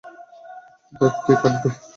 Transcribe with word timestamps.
দাগ 0.93 1.13
কে 1.23 1.33
কাটবে? 1.41 1.69